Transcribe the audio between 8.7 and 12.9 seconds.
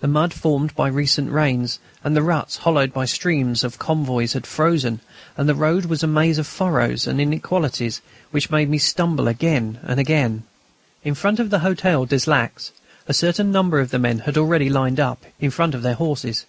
stumble again and again. In front of the Hôtel des Lacs